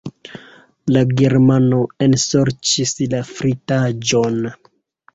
La 0.95 1.03
Germano 1.19 1.83
ensorĉis 2.07 2.97
la 3.15 3.23
fritaĵon. 3.31 4.45